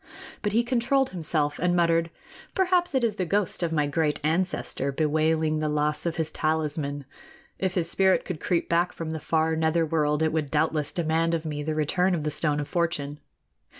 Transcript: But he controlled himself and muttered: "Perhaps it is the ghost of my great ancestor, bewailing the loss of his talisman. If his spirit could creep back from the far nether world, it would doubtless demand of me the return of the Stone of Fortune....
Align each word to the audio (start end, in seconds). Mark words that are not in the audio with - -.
But 0.41 0.51
he 0.53 0.63
controlled 0.63 1.11
himself 1.11 1.59
and 1.59 1.75
muttered: 1.75 2.09
"Perhaps 2.55 2.95
it 2.95 3.03
is 3.03 3.17
the 3.17 3.23
ghost 3.25 3.61
of 3.61 3.71
my 3.71 3.85
great 3.85 4.19
ancestor, 4.23 4.91
bewailing 4.91 5.59
the 5.59 5.69
loss 5.69 6.07
of 6.07 6.15
his 6.15 6.31
talisman. 6.31 7.05
If 7.59 7.75
his 7.75 7.87
spirit 7.91 8.25
could 8.25 8.39
creep 8.39 8.67
back 8.67 8.93
from 8.93 9.11
the 9.11 9.19
far 9.19 9.55
nether 9.55 9.85
world, 9.85 10.23
it 10.23 10.33
would 10.33 10.49
doubtless 10.49 10.91
demand 10.91 11.35
of 11.35 11.45
me 11.45 11.61
the 11.61 11.75
return 11.75 12.15
of 12.15 12.23
the 12.23 12.31
Stone 12.31 12.59
of 12.59 12.67
Fortune.... 12.67 13.19